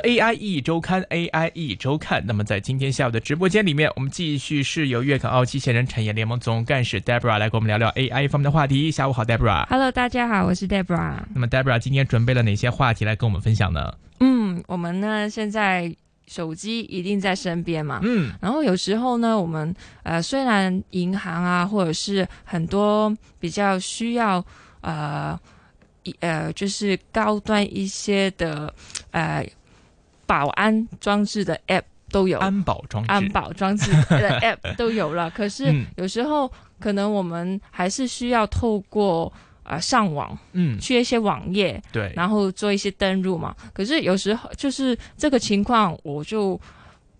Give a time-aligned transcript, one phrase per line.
[0.00, 2.22] AI 一周刊，AI 一周刊。
[2.26, 8.90] 那么在今天下午的直播间里面，我们继续是由粤港澳机器人产业联盟总干事 Debra 来跟我们聊聊 AI 方面的话题。
[8.90, 9.66] 下午好，Debra。
[9.68, 11.16] Hello，大家好，我是 Debra。
[11.34, 13.94] 那么 Debra 今天准备了哪些话题来跟我们分享呢？
[14.20, 15.94] 嗯，我们呢现在
[16.26, 18.00] 手机一定在身边嘛。
[18.02, 24.44] 嗯，然后有时候呢，我们呃虽然银行啊，或者是很多比较需要
[24.80, 25.38] 呃
[26.04, 28.72] 一呃就是高端一些的
[29.10, 29.46] 呃。
[30.26, 35.30] 保安装置的 App 都有，安保装置、安保装置的 App 都有了。
[35.30, 43.54] 可是有时候可能我们还是需要透过啊上网，嗯，去一些网页，对，然后做一些登录嘛。
[43.72, 46.60] 可是有时候就是这个情况，我就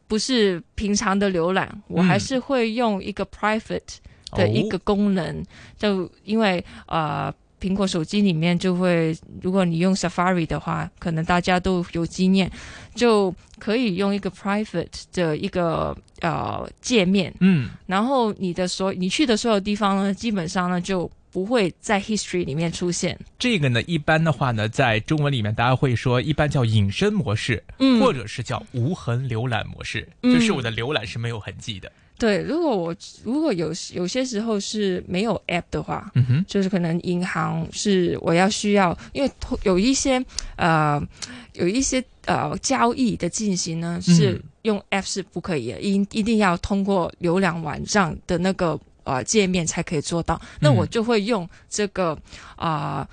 [0.06, 3.96] 不是平常的浏览，我还是会用一个 private
[4.32, 5.44] 的一个功能，
[5.76, 7.32] 就因为呃。
[7.64, 12.50] 苹果手机里面就会，如果你用 Safari 的话，可能大家都有经验，
[12.94, 23.18] 就可以用一个 private 的一个呃界面，嗯，然后你的所你去的所有地方呢，基本上呢就不会在 history 里面出现。
[23.38, 31.90] 这个呢，一般的话呢，在中文里面大家会说，一般叫隐身模式，嗯，或者是叫无痕浏览模式，就是我的浏览是没有痕迹的。
[32.16, 39.30] 对，如果我如果有有些时候是没有 app 的话，嗯哼，就是可能银行是我要需要，因为
[39.64, 40.24] 有一些
[40.56, 41.02] 呃
[41.54, 50.40] 有一些呃交易的进行呢，是用 app 是不可以的，一一定要通过浏览网站的那个呃界面才可以做到。
[50.60, 52.16] 那我就会用这个
[52.56, 53.06] 啊。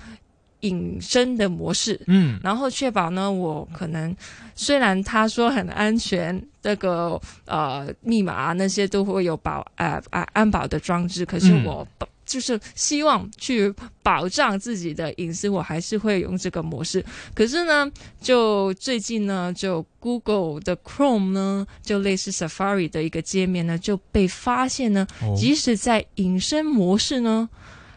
[0.62, 4.14] 隐身的模式，嗯，然后确保呢，我可能
[4.54, 11.86] 虽然他说很安全，这个呃密码那些都会有保呃啊安保的装置，可是我
[12.24, 17.04] 就是希望去保障自己的隐私，我还是会用这个模式。
[17.34, 17.90] 可是呢，
[18.20, 27.48] 就最近呢，就 Google 的 Chrome 呢，就类似 Safari 的一个界面呢，就被发现呢，即使在隐身模式呢。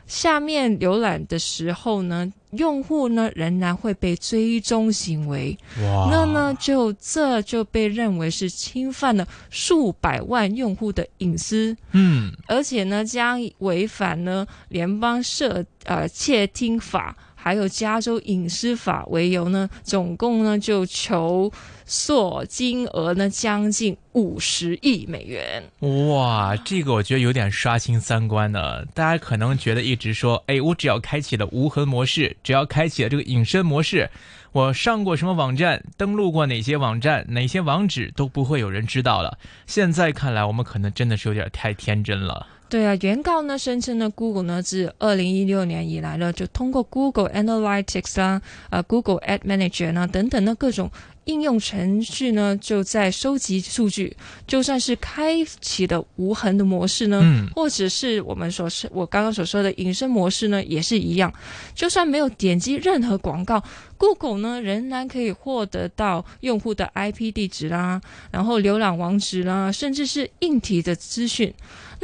[0.08, 17.16] 下面浏览的时候呢，用户呢仍然会被追踪行为，那呢就这就被认为是侵犯了数百万用户的隐私，嗯，而且呢将违反呢联邦设呃窃听法。
[17.46, 21.52] 还有加州隐私法为由呢，总共呢就求
[21.86, 25.64] 索金额呢将近五十亿美元。
[26.10, 28.84] 哇，这个我觉得有点刷新三观呢。
[28.96, 34.10] 大家可能觉得一直说，哎，我只要开启了无痕模式，只要开启了这个隐身模式，
[34.52, 39.38] 我上过什么网站，登录过哪些网站，哪些网址都不会有人知道了。
[39.68, 42.48] 现在看来，我们可能真的是有点太天真了。
[42.68, 50.92] 对啊，原告呢声称呢，Google 呢自二零一六年以来呢，就通过 Google Analytics 啦、呃 Google Ad Manager 呢等等的各种
[51.26, 54.18] 应用程序呢，就在收集数据。
[54.48, 61.32] 就算是开启的无痕的模式呢，嗯，或者是我们所说我刚刚所说的隐身模式呢，也是一样。
[61.76, 63.64] 就算没有点击任何广告
[63.98, 68.02] ，Google 呢仍然可以获得到用户的 IP 地址啦，
[68.32, 71.54] 然后浏览网址啦，甚至是硬体的资讯。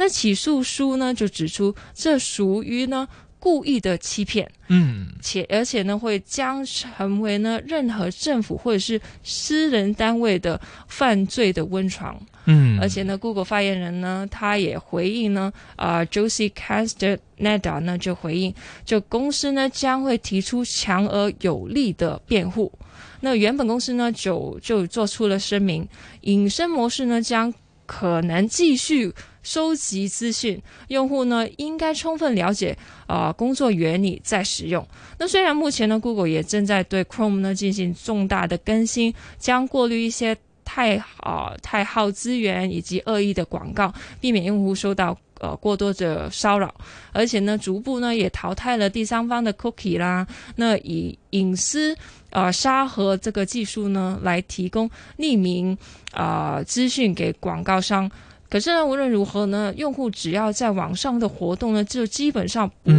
[0.02, 3.06] 那起诉书呢，就指出这属于呢
[3.38, 18.52] 故意的欺骗，嗯，且而且呢会将成为呢任何政府或者是私人单位的犯罪的温床，嗯，而且呢，Google 发言人呢他也回应呢，啊，Josie Castaneda 呢就回应，
[18.84, 22.72] 就公司呢将会提出强而有力的辩护。
[23.20, 25.88] 那原本公司呢就就做出了声明，
[26.22, 27.54] 隐身模式呢将
[27.86, 29.14] 可能继续。
[29.42, 32.76] 收集资讯，用户呢应该充分了解
[33.06, 34.86] 啊工作原理再使用。
[35.18, 46.72] 那虽然目前呢，Google 也正在对 Chrome 呢进行重大的更新，将过滤一些太啊太耗资源以及恶意的广告，避免用户受到呃过多的骚扰。
[47.12, 50.26] 而且呢，逐步呢也淘汰了第三方的 Cookie 啦，
[50.56, 51.96] 那以隐私
[52.30, 54.88] 啊沙盒这个技术呢来提供
[55.18, 55.76] 匿名
[56.12, 58.10] 啊资讯给广告商。
[58.52, 62.92] 可是呢，无论如何呢，用户只要在网上的活动呢，就基本上不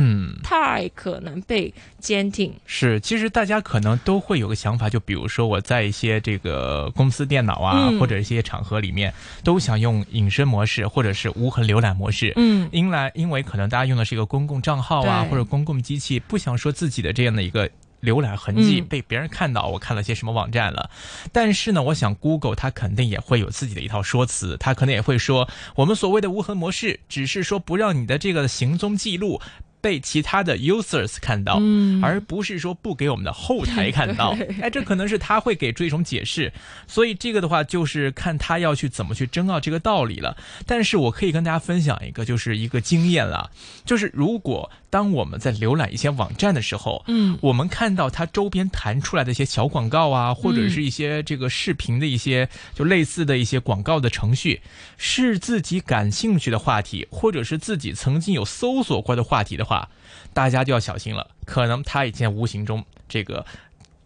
[0.43, 2.51] 太可能被监听。
[2.65, 9.13] 是，其实大家可能都会有个想法，就比如说我在一些这个公司电脑啊，或者一些场合里面，
[9.43, 12.33] 都想用隐身模式或者是无痕浏览模式。
[12.35, 17.69] 嗯，因来因为可能大家用的是一个公共账号啊，或者公共机器，不想说自己的这样的一个。
[18.03, 20.89] 浏览痕迹被别人看到，我看了些什么网站了？
[21.31, 29.39] 但是呢，我想 Google 它肯定也会有自己的一套说辞，它可能也会说，我们所谓的无痕模式，只是说不让你的这个行踪记录
[29.79, 34.35] 被其他的 users 看到，嗯而不是说不给我们的后台看到。
[34.61, 36.51] 哎，这可能是他会给出一种解释，
[36.87, 40.37] 所以这个的话就是看他要去怎么去争拗这个道理了。
[40.65, 43.49] 但是我可以跟大家分享一个，就是一个经验啦，
[43.85, 47.35] 就是如果当我们在浏览一些网站的时候，嗯。
[47.41, 54.61] 我们看到它周边弹出来的一些小广告啊，或者是一些这个视频的一些就类似的一些广告的程序，
[54.95, 59.89] 是自己感兴趣的话题，或者是自己曾经有搜索过的话题的话，
[60.31, 63.43] 大家就要小心了，可能它已经无形中这个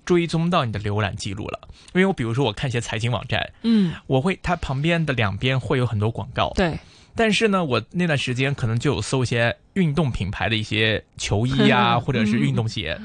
[0.05, 1.67] 追踪到你的浏览记录了。
[1.93, 6.79] 因为我比如说我看一些财经网站，嗯，我会它旁边的两边会有很多广告，对，
[7.17, 12.97] 但是呢，我那段时间可能就有搜一些运动品牌的一些球衣啊， 或者是运动鞋，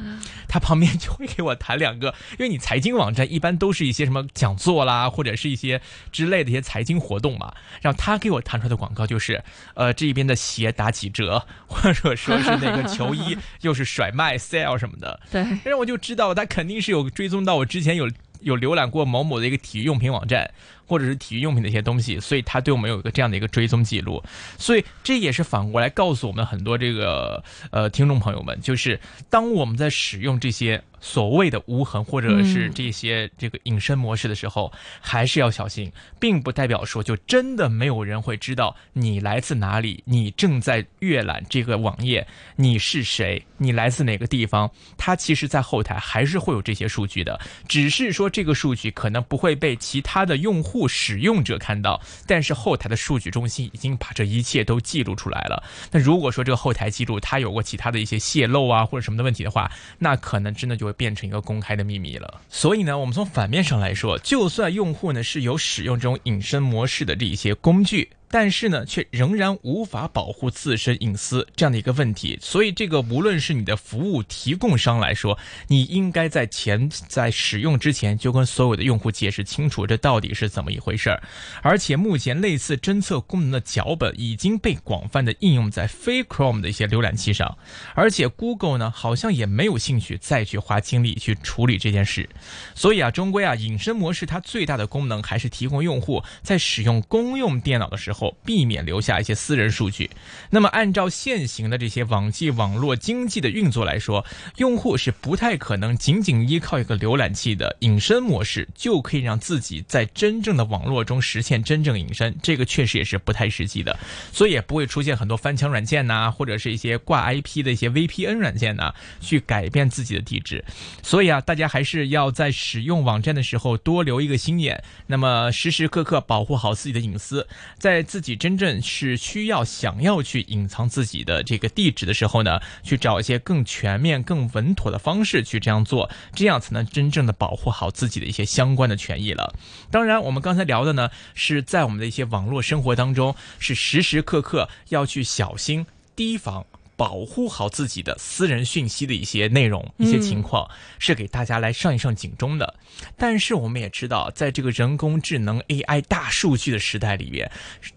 [0.47, 5.81] 他旁边就会给我弹两个，因为你财经网站一般都是一些什么讲座啦，或者是一些
[6.13, 9.43] 之类的一些财经活动嘛，然后他给我弹出来的广告就是，
[9.75, 18.11] 呃，这边的鞋打几折，或者说是那个球衣又是甩卖 sale 什么的， 对，然后我就知道他肯定是有追踪到我之前有
[18.41, 20.51] 有浏览过某某的一个体育用品网站，
[20.87, 24.23] 或者是体育用品的一些东西，所以他对我们有一个这样的一个追踪记录，
[24.59, 28.99] 所以这也是反过来告诉我们很多这个呃听众朋友们，就是
[29.31, 35.91] 当我们在使用这些所谓的无痕或者是这些这个隐身模式的时候，还是要小心，
[36.21, 42.27] 并不代表说就真的没有人会知道你来自哪里，你正在阅览这个网页，
[42.57, 55.63] 你是谁，你来自哪个地方，它其实在后台还是会有这些数据的，只是说这个数据可能不会被其他的用户户使用者看到，但是后台的数据中心已经把这一切都记录出来了。
[55.91, 62.41] 那如果说这个后台记录它有过其他的一些泄露啊或者什么的问题的话，那可能真的就会变成一个公开的秘密了。
[62.49, 68.09] 所以呢，我们从反面上来说，就算用户呢是有使用这种隐身模式的这一些工具。
[68.33, 75.39] 但是呢，却仍然无法保护自身隐私这样的一个问题，所以这个无论是你的服务提供商来说，
[75.69, 81.23] 你应该在前在使用之前就跟所有的用户解释清楚这到底是怎么一回事儿。
[81.61, 87.59] 而且目前类似侦测功能的脚本已经被广泛的应用在非 Chrome 的一些浏览器上，
[87.95, 92.27] 而且 Google 呢好像也没有兴趣再去花精力去处理这件事。
[92.75, 98.22] 所以啊，终归啊，隐身模式它最大的功能还是提供用户在使用公用电脑的时候。
[98.45, 100.11] 避免留下一些私人数据。
[100.51, 104.25] 那么，按照现行的这些网际网络经济的运作来说，
[104.57, 112.37] 用户是不太可能仅仅依靠一个浏览器的隐身模式就可以让自己在真正的网络中实现真正隐身。
[112.43, 113.99] 这个确实也是不太实际的，
[114.33, 120.65] 所以也不会出现很多翻墙软件呐、或者是一些挂 IP 的一些 VPN 软件呐、去改变自己的地址。
[121.03, 127.47] 所以啊，大家还是要在使用网站的时候多留一个心眼，那么时时刻刻保护好自己的隐私，
[127.79, 139.55] 在自己真正是需要想要去隐藏自己的这个地址的时候呢，去找一些更全面、更稳妥的方式去这样做，这样才能真正的保护好自己的一些相关的权益了。
[139.91, 146.67] 当然，我们刚才聊的呢，是在我们的一些网络生活当中，是时时刻刻要去小心提防。
[147.03, 150.71] 保护好自己的私人讯息的一些内容、一些情况，
[151.01, 152.77] 是给大家来上一上警钟的。
[153.17, 157.51] 但是我们也知道，在这个人工智能 AI 大数据的时代里边，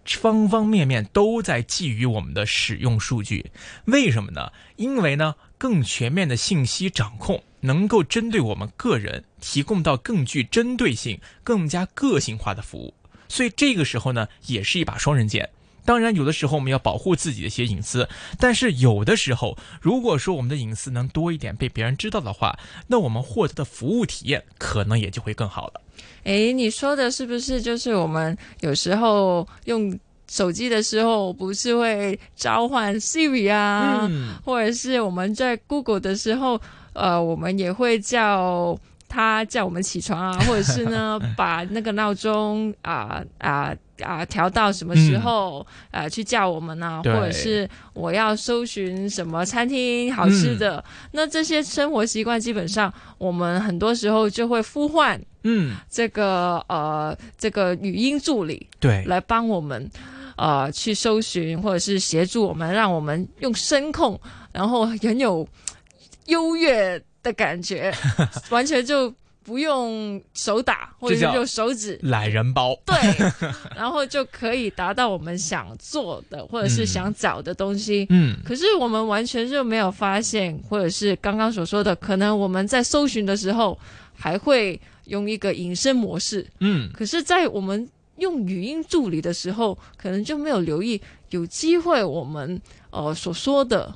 [0.06, 3.52] 方方面面都在觊觎我们的使用数据。
[3.86, 4.52] 为什么呢？
[4.76, 12.96] 因为呢，更全面的信息掌控能够针对我们个人提供到更具针对性、更加个性化的服务。
[13.28, 15.52] 所以这个时候呢，也是一把双刃剑。
[15.86, 25.82] 当然，有的时候我们要保护自己的一些隐私，但是有的时候，如果说我们的隐私能多一点被别人知道的话，那我们获得的服务体验可能也就会更好了。
[26.24, 36.60] 诶，你说的是不是就是我们有时候用手机的时候，不是会召唤 Siri 啊，嗯，或者是我们在 Google 的时候，
[36.94, 38.78] 呃，我们也会叫。
[39.08, 45.60] 他叫我们起床啊，或者是呢， 把那个闹钟啊啊啊调到什么时候
[45.92, 47.02] 啊、呃、去叫我们呢、啊？
[47.04, 50.78] 或者是我要搜寻什么餐厅好吃的？
[50.78, 59.90] 嗯、那这些生活习惯，基本上我们很多时候就会呼唤，嗯，这个呃这个语音助理，对，来帮我们
[60.38, 64.20] 呃去搜寻，或者是协助我们，让我们用声控，
[64.52, 65.48] 然后很有
[66.28, 67.02] 优越。
[67.26, 67.92] 的感觉，
[68.52, 69.12] 完全就
[69.46, 72.96] 不用手打，或者是用手指懒人包，对，
[73.78, 78.08] 然后就可以达到我们想做的或者是想找的东西。
[78.10, 83.78] 嗯，可是我们完全就没有发现，或者是刚刚所说的，可能我们在搜寻的时候
[84.16, 86.46] 还会用一个隐身模式。
[86.60, 87.88] 嗯，可是，在我们
[88.18, 91.00] 用语音助理的时候，可能就没有留意，
[91.30, 92.60] 有机会我们
[92.90, 93.94] 呃所说的。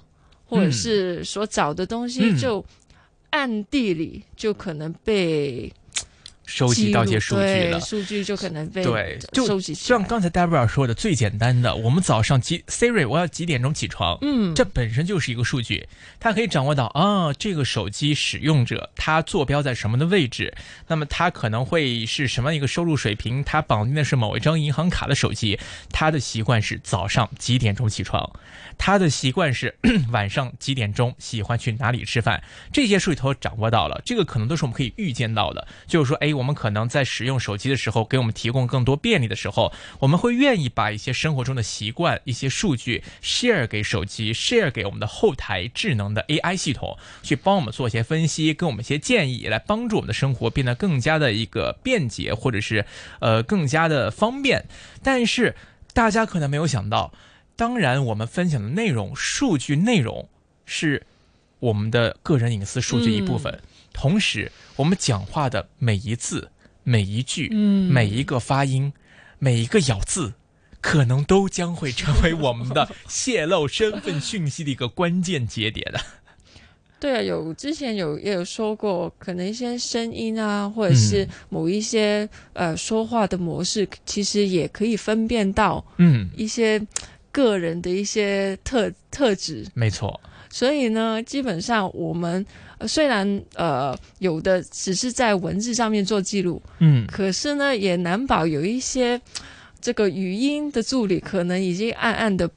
[0.51, 2.65] 或者是所找的东西，嗯就
[3.31, 5.71] 暗地里就可能被
[6.49, 7.79] 收集到一些数据了。
[7.79, 9.73] 数据就可能被对，就收集。
[9.73, 14.17] 像刚才 Debra 说的，最简单的，我们早上几 Siri，我要几点钟起床？
[14.21, 15.87] 嗯，这本身就是一个数据，
[16.19, 20.53] 它可以掌握到啊，这个手机使用者他坐标在什么的位置，
[20.87, 25.59] 那么他可能会是什么样一个收入水平，他绑定的是某一张银行卡的手机，
[25.91, 28.27] 他的习惯是早上几点钟起床，
[28.77, 29.75] 他的习惯是
[30.11, 32.41] 晚上几点钟喜欢去哪里吃饭，
[32.73, 52.85] 这些数据都掌握到了，这个可能都是我们可以预见到的，就是说，哎，我们可能在使用手机的时候，给我们提供更多便利的时候，我们会愿意把一些生活中的习惯、一些数据 share 给手机，share 给我们的后台智能的 AI 系统，去帮我们做一些分析，给我们一些建议，来帮助我们的生活变得更加的一个便捷，或者是
[53.19, 54.65] 呃更加的方便。
[55.03, 55.57] 但是
[55.93, 57.11] 大家可能没有想到，
[57.57, 60.29] 当然我们分享的内容、数据内容
[60.65, 61.05] 是
[61.59, 63.59] 我们的个人隐私数据一部分，
[63.99, 66.49] 同时我们讲话的每一字。
[66.83, 68.93] 每一句，嗯每一个发音，
[69.37, 70.33] 每一个咬字，
[70.81, 75.99] 可能都将会成为我们的泄露身份讯息的一个关键节点的。
[76.99, 86.81] 对啊，有之前有也有说过，可能一些声音啊，或者是嗯某一些、呃说话的模式，其实也可以分辨到嗯，一些
[87.31, 89.67] 个人的一些特特质。
[89.75, 92.45] 没错，所以呢，基本上我们、
[92.79, 99.19] 呃、虽然呃有的只是在文字上面做记录，嗯，可是呢，也难保有一些
[99.79, 102.49] 这个语音的助理可能已经暗暗的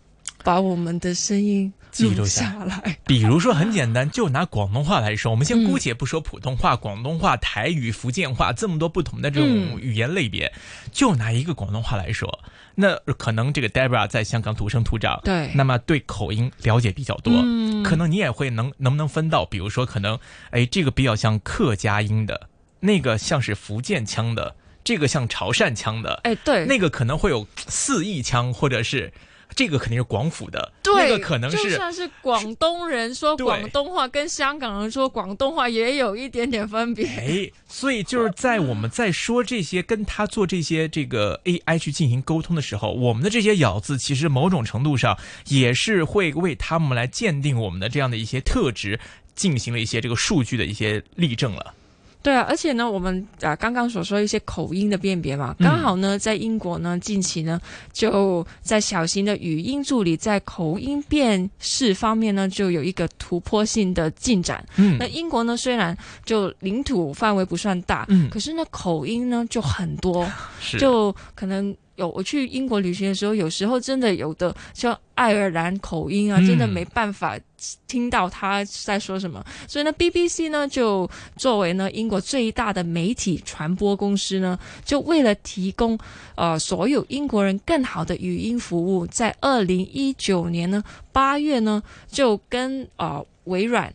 [0.43, 2.99] 把我们的声音记录下下来。
[3.07, 10.53] 比如说很简单，就拿广东话来说，我们先嗯姑且不说普通话、广东话、台语、福建话这么多不同的这种嗯语言类别，
[10.91, 12.41] 就拿一个广东话来说，
[12.75, 20.19] 那可能这个 Debra 在香港土生土长，对那么对口音了解比较多，嗯可能你也会能能不能分到，比如说可能，
[20.51, 22.49] 哎，这个比较像客家音的，
[22.81, 29.13] 那个像是福建腔的，这个像潮汕腔的，哎，对，那个可能会有四邑腔，或者是
[29.55, 37.07] 这个肯定是广府的，对，那个可能是就算是广东人说广东话，跟香港人说广东话也有一点点分别。
[37.07, 45.19] 哎，所以就是在我们在说这些跟他做这些这个 AI 去进行沟通的时候，我们的这些咬字其实某种程度上
[45.49, 48.99] 也是会为他们来鉴定我们的这样的一些特质，
[49.35, 51.75] 进行了一些这个数据的一些例证了。
[52.23, 55.67] 对啊，而且呢，我们啊刚刚所说一些口音的辨别嘛，嗯。
[55.67, 57.61] 刚好呢，在英国呢，近期呢，
[57.93, 64.65] 就在小型的语音助理在口音辨识方面呢，就有一个突破性的进展。
[64.77, 64.97] 嗯。
[64.99, 68.31] 那英国呢，虽然就领土范围不算大，嗯。
[68.31, 70.25] 可是呢，口音呢就很多，
[70.61, 70.79] 是。
[70.79, 77.39] 就可能有我去英国旅行的时候，有时候真的有的像爱尔兰口音啊，嗯真的没办法
[77.87, 79.45] 听到他在说什么。
[79.69, 85.99] 所以呢，BBC 呢就作为呢英国最大的媒体传播公司呢，就为了提供
[86.35, 90.83] 呃所有英国人更好的语音服务，在二零一九年呢
[91.13, 93.93] 八月呢就跟呃微软。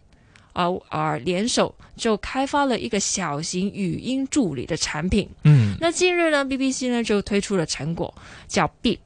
[0.57, 8.11] 呃呃，联手就开发了一个小型语音助理的产品，嗯那近日呢，BBC 呢就推出了成果，
[8.47, 8.97] 叫 Beep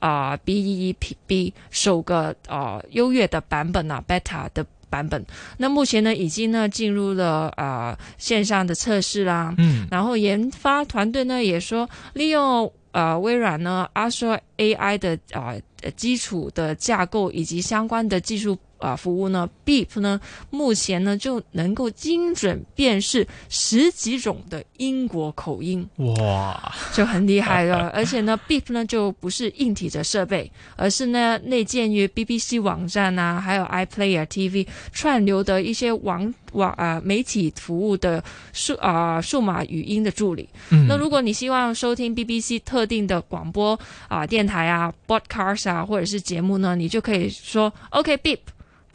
[0.00, 5.24] 啊、B E E P B 首个呃优越的版本啊，beta 的版本。
[5.56, 9.54] 那目前呢已经呢进入了呃线上的测试啦。
[9.56, 15.54] 嗯然后研发团队呢也说，利用呃微软呢 Azure AI 的啊
[15.96, 20.20] 基础的架构以及相关的技术啊、服务呢，Beep 呢
[20.50, 25.86] 目前呢就能够精准辨识十几种的英国口音。
[25.96, 27.88] 哇，就很厉害了。
[27.90, 40.48] 而且呢，Beep 呢就不是硬体的设备，而是呢内建于 BBC 网站啊，还有 iPlayer TV 串流的一些网网啊、媒体服务的数啊、数码语音的助理。
[40.70, 48.38] 嗯那如果你希望收听 BBC 特定的广播啊、电台啊、podcast 啊或者是节目呢，你就可以说 OK Beep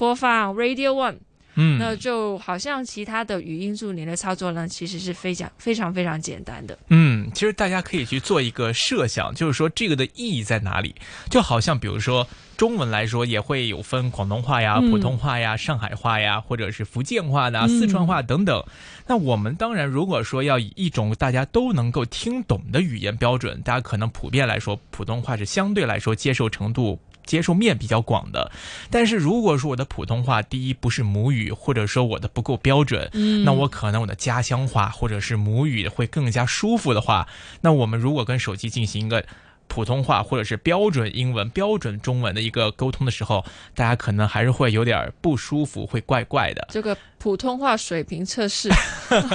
[0.03, 1.15] 播放 Radio One。
[1.55, 6.75] 嗯那就好像其他的语音助理的操作呢，其实是非常非常非常简单的。
[6.89, 10.95] 嗯，其实大家可以去做一个设想，就是说这个的意义在哪里？
[11.29, 18.62] 就好像比如说中文来说，也会有分广东话呀、嗯普通话呀、上海话呀，或者是福建话的、嗯四川话等等。
[19.05, 27.00] 那我们当然，如果说要以一种大家都能够听懂的语言标准，大家可能普遍来说，普通话是相对来说接受程度。
[27.25, 28.51] 接受面比较广的，
[28.89, 33.44] 但是如果说我的普通话第一不是母语，或者说我的不够标准，嗯。
[33.44, 37.27] 那我可能我的家乡话或者是母语会更加舒服的话，
[37.62, 39.25] 那我们如果跟手机进行一个
[39.67, 43.43] 普通话或者是标准英文、标准中文的一个沟通的时候，
[43.75, 46.67] 大家可能还是会有点不舒服，会怪怪的。
[46.70, 48.70] 这个普通话水平测试，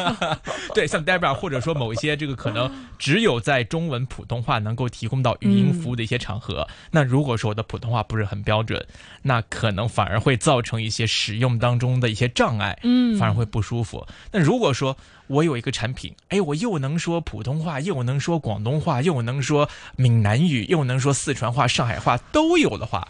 [0.74, 8.86] 对，像 Debra 或者说某一些这个可能只有在中文普通话能够提供到语音服务的一些场合，那如果说我的普通话不是很标准，
[9.22, 14.06] 那可能反而会造成一些使用当中的一些障碍，嗯反而会不舒服。
[14.32, 14.96] 那如果说
[15.28, 23.06] 我有一个产品，哎，我又能说普通话，又能说广东话，又能说闽南语，又能说四川话、上海话，都有的话。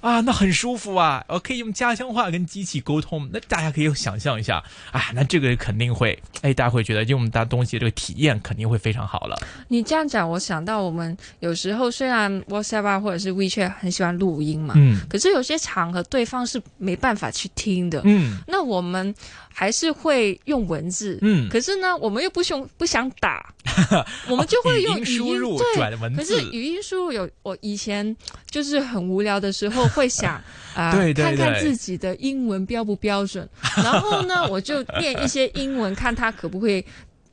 [0.00, 1.24] 啊，那很舒服啊！
[1.26, 4.62] 我可以用家乡话跟机器沟通，那大家可以想象一下，
[4.92, 9.36] 啊，那这个肯定会，哎，大家会觉得用我们大东西这个体验肯定会非常好了。
[9.66, 19.12] 你这样讲，我想到我们有时候虽然 WhatsApp 啊或者是 WeChat 很喜欢录音嘛，嗯可是有些场合对方是没办法去听的，嗯那我们
[19.58, 21.18] 还是会用文字。
[21.20, 23.52] 嗯，可是呢，我们又不想不想打，
[24.30, 28.16] 我们就会用语音语输入对，转文可是字，语音输入有，我以前
[28.48, 30.40] 就是很无聊的时候会想
[30.76, 33.48] 啊、看看自己的英文标不标准，
[33.82, 36.84] 然后呢，我就念一些英文，看他可不可以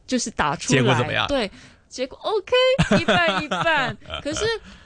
[0.08, 0.80] 就是打出来。
[0.80, 1.28] 结果怎么样？
[1.28, 1.52] 对，
[1.88, 3.96] 结果 OK，一半一半。
[4.24, 4.46] 可是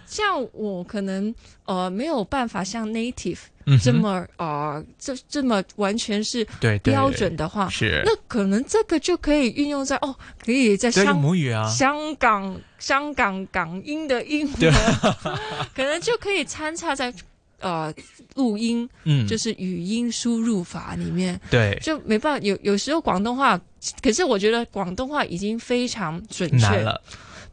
[0.09, 1.33] 像我可能
[1.65, 3.37] 呃没有办法像 native
[3.83, 6.45] 这么呃这这么完全是
[6.83, 14.73] 标准的话，是，那可能这个就可以运用在哦，可以在香母语啊，香港香港港音的英文，
[15.75, 17.13] 可能就可以参差在
[17.59, 17.93] 呃
[18.33, 21.77] 录音，嗯，就是语音输入法里面，对。
[21.83, 22.43] 就没办法。
[22.43, 23.59] 有有时候广东话，
[24.01, 26.99] 可是我觉得广东话已经非常准确，了，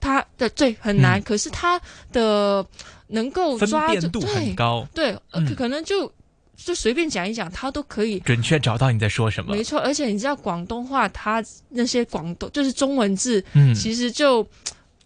[0.00, 1.23] 它的对很难，嗯。
[1.23, 1.81] 可是他
[2.12, 2.65] 的
[3.09, 5.17] 能够分抓住辨度很对高，对，
[5.49, 6.12] 可可能就
[6.57, 8.19] 就随便讲一讲，他都可以。
[8.21, 9.55] 准确找到你在说什么。
[9.55, 9.62] 没。
[9.62, 14.47] 错，而且你知道广东话，它那些广东就是中文字，嗯，其实就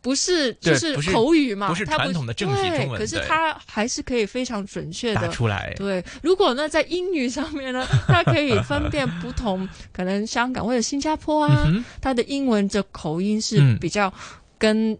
[0.02, 5.20] 不是就是口语嘛，不是它传统的正体对中文可是它还是可以非常准确的。
[5.22, 13.76] 打出来，对，如果呢在英语上面呢， 它可以分辨不同，可能香港或者新加坡啊，嗯哼，它的英文的口音是嗯。
[13.78, 14.12] 比较
[14.60, 14.96] 跟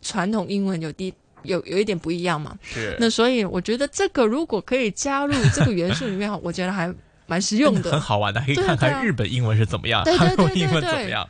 [0.00, 1.12] 传统英文有低
[1.42, 2.56] 有有一点不一样嘛。
[2.62, 6.90] 是那所以我觉得这个如果可以加入这个元素里面，我觉得还
[7.26, 8.00] 蛮实用的 很。
[8.00, 11.28] 好玩的，可以看看日本英文是怎么样，韩国英文怎对么样。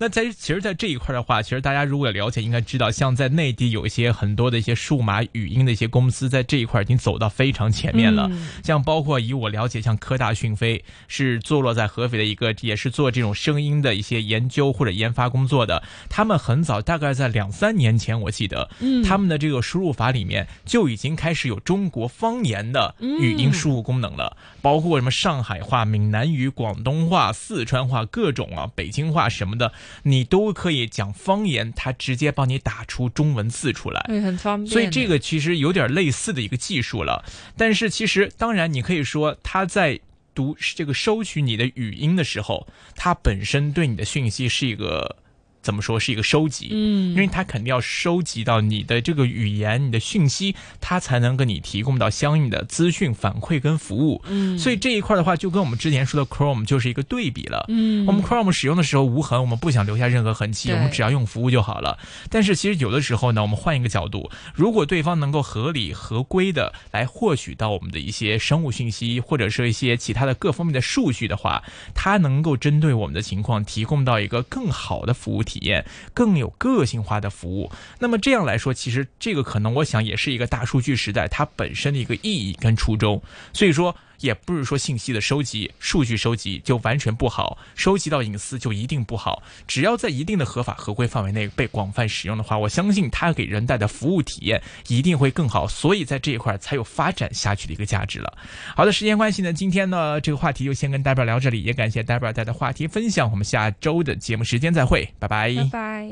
[0.00, 8.26] 那在其实，在这一块的话，其实大家如果了解，应该知道，像在内地有一些很多的一些数码语音的一些公司，在这一块已经走到非常前面了。
[8.32, 15.82] 嗯像包括以我了解，像科大讯飞是坐落在合肥的一个，也是做这种声音的一些研究或者研发工作的。
[16.08, 29.72] 他们很早，大概在两三年前，我记得，嗯他们的这个输入法里面就已经开始有中国方言的语音输入功能了，包括什么上海话、闽南语、广东话、四川话各种啊，北京话什么的，
[30.02, 34.04] 你都可以讲方言，它直接帮你打出中文字出来。
[34.06, 34.70] 对，很方便。
[34.70, 37.24] 所以这个其实有点类似的一个技术了，
[37.56, 39.98] 但是其实当然你可以说它在
[40.34, 45.16] 读这个收取你的语音的时候，它本身对你的讯息是一个
[45.62, 54.22] 怎么说是一个收集，嗯，因为它肯定要收集到你的这个语言、你的讯息，它才能给你提供到相应的资讯反馈跟服务。
[54.26, 57.66] 嗯，所以这一块的话，就跟我们之前说的 Chrome 就是一个对比了。
[57.68, 61.98] 嗯，我们 Chrome 使用的时候无痕，我们不想留下任何痕迹，我们只要用服务就好了。
[62.30, 71.62] 但是其实有的时候呢，我们换一个角度，如果对方能够合理合规的来获取到我们的一些生物信息，或者是一些其他的各方面的数据的话，
[71.94, 75.84] 它能够针对我们的情况提供到一个更好的服务体验，
[76.14, 77.72] 更有个性化的服务。
[77.98, 83.20] 那么这样来说，其实这个可能我想也是一个大数据时代它本身的一个意义跟初衷。
[83.52, 83.96] 所以说。
[84.20, 89.42] 也不是说信息的收集、数据收集就完全不好，收集到隐私就一定不好。
[89.66, 95.66] 只要在一定的合法合规范围内被广泛使用的话，我相信它给人带的服务体验一定会更好。
[95.66, 98.36] 所以在这一块才有发展下去的一个价值了。
[98.76, 103.30] 好的，时间关系呢，今天呢这个话题就先跟 Debra 聊这里，也感谢 Debra 带的话题分享。
[103.30, 106.08] 我们下周的节目时间再会，拜拜拜拜。